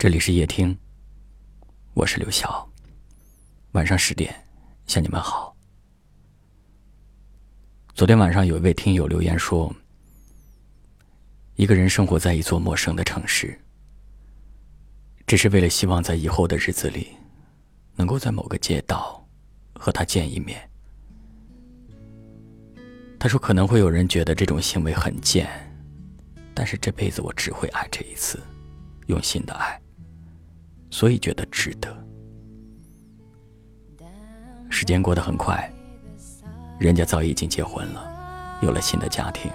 [0.00, 0.74] 这里是夜听，
[1.92, 2.66] 我是刘晓。
[3.72, 4.34] 晚上十点
[4.86, 5.54] 向你们好。
[7.92, 9.70] 昨天晚上有一位听友留言说，
[11.56, 13.60] 一个人生活在一座陌生的城市，
[15.26, 17.08] 只是为了希望在以后的日子里，
[17.94, 19.22] 能够在某个街道
[19.74, 20.66] 和他见一面。
[23.18, 25.46] 他说可能会有人觉得这种行为很贱，
[26.54, 28.40] 但是这辈子我只会爱这一次，
[29.08, 29.78] 用心的爱。
[30.90, 31.96] 所以觉得值得。
[34.68, 35.70] 时间过得很快，
[36.78, 39.50] 人家早已经结婚了，有了新的家庭。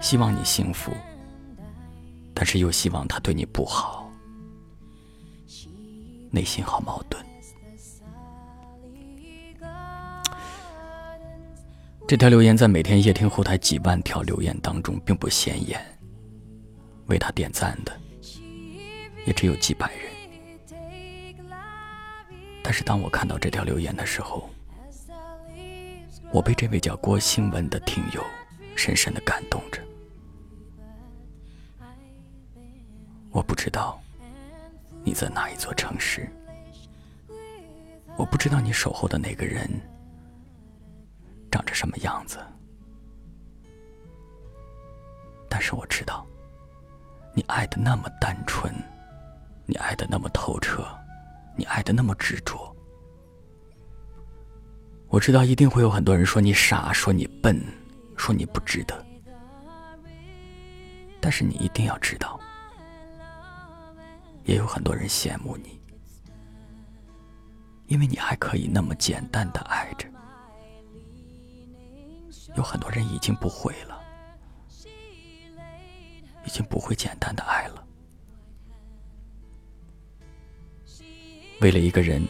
[0.00, 0.92] 希望你幸福，
[2.34, 4.10] 但是又希望他对你不好，
[6.30, 7.24] 内心好矛盾。
[12.08, 15.80] 这条留言在每天夜听后台几万条留言当中并不显眼，
[17.06, 17.92] 为他点赞的。
[19.24, 20.10] 也只有几百人，
[22.62, 24.50] 但是当我看到这条留言的时候，
[26.32, 28.24] 我被这位叫郭新文的听友
[28.74, 29.80] 深深的感动着。
[33.30, 34.00] 我不知道
[35.04, 36.28] 你在哪一座城市，
[38.16, 39.70] 我不知道你守候的那个人
[41.50, 42.38] 长着什么样子，
[45.48, 46.26] 但是我知道，
[47.34, 48.74] 你爱的那么单纯。
[49.66, 50.86] 你爱的那么透彻，
[51.56, 52.74] 你爱的那么执着。
[55.08, 57.62] 我知道一定会有很多人说你傻，说你笨，
[58.16, 59.06] 说你不值得。
[61.20, 62.40] 但是你一定要知道，
[64.44, 65.80] 也有很多人羡慕你，
[67.86, 70.08] 因为你还可以那么简单的爱着。
[72.56, 74.00] 有很多人已经不会了，
[76.44, 77.86] 已经不会简单的爱了。
[81.62, 82.20] 为了一个人，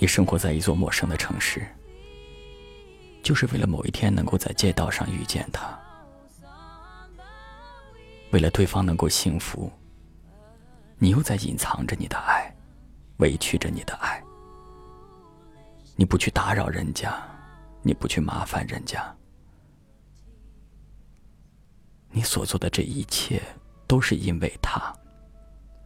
[0.00, 1.64] 你生活在一座陌生的城市，
[3.22, 5.78] 就是为了某一天能够在街道上遇见他。
[8.32, 9.70] 为了对方能够幸福，
[10.98, 12.52] 你又在隐藏着你的爱，
[13.18, 14.20] 委屈着你的爱。
[15.94, 17.22] 你不去打扰人家，
[17.82, 19.16] 你不去麻烦人家，
[22.10, 23.40] 你所做的这一切
[23.86, 24.92] 都是因为他，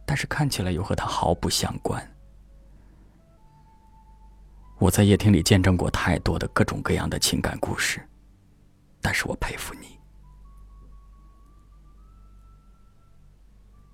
[0.03, 2.03] 但是看起来又和他毫不相关。
[4.77, 8.05] 我在夜听里见证过太多的各种各样的情感故事，
[9.01, 9.97] 但是我佩服你。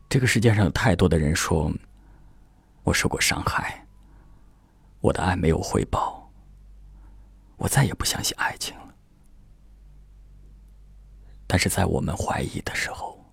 [0.09, 1.71] 这个世界上有太多的人说，
[2.83, 3.85] 我受过伤害，
[4.99, 6.29] 我的爱没有回报，
[7.57, 8.93] 我再也不相信爱情了。
[11.45, 13.23] 但是在我们怀疑的时候，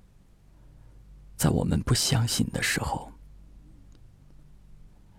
[1.37, 3.11] 在我们不相信的时候，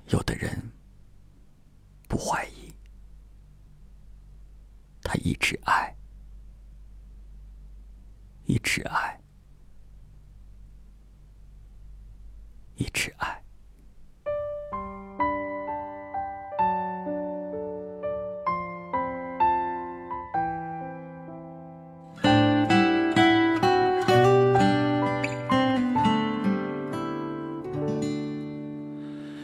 [0.10, 0.72] 有的人。
[2.10, 2.74] 不怀疑，
[5.04, 5.96] 他一直爱，
[8.46, 9.22] 一直爱，
[12.76, 13.42] 一直爱。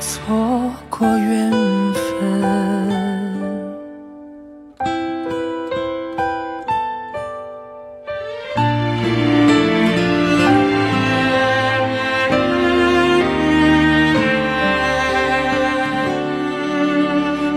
[0.00, 1.50] 错过缘
[1.92, 2.00] 分，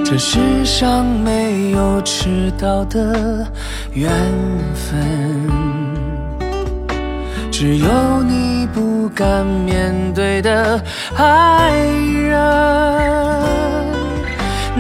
[0.04, 3.48] 这世上没有迟到的
[3.94, 4.12] 缘
[4.76, 5.83] 分。
[7.54, 10.84] 只有你不敢面对的
[11.16, 11.72] 爱
[12.28, 12.36] 人，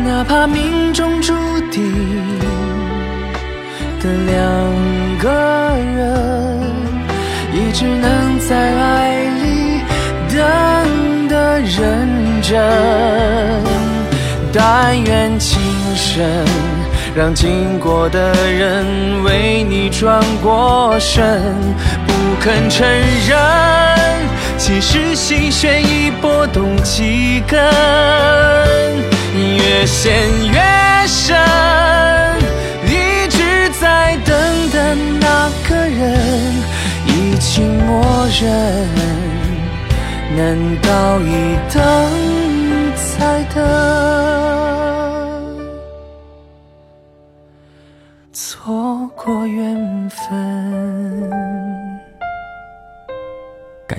[0.03, 1.35] 哪怕命中注
[1.69, 1.83] 定
[4.01, 4.33] 的两
[5.19, 5.29] 个
[5.95, 6.63] 人，
[7.53, 9.79] 也只能在爱里
[10.35, 12.59] 等的认真。
[14.51, 15.61] 但愿今
[15.95, 16.25] 生
[17.15, 21.23] 让经过的人为你转过身，
[22.07, 22.83] 不不肯承
[23.27, 23.37] 认，
[24.57, 27.61] 其实心弦已拨动几根，
[29.35, 30.11] 越陷
[30.51, 30.59] 越
[31.05, 31.37] 深，
[32.87, 34.35] 一直在等
[34.71, 36.51] 的那个人
[37.05, 38.49] 已经默认，
[40.35, 41.81] 难道一等
[42.95, 43.63] 再等，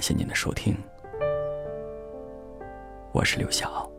[0.07, 0.77] 谢您的收听，
[3.11, 3.91] 我是刘晓。